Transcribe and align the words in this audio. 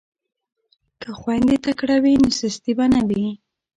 که 1.01 1.09
خویندې 1.19 1.57
تکړه 1.65 1.95
وي 2.03 2.13
نو 2.21 2.29
سستي 2.39 2.73
به 2.77 2.85
نه 2.93 2.99
وي. 3.09 3.27